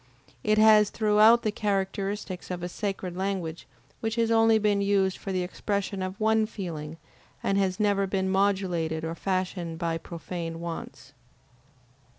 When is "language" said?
3.15-3.67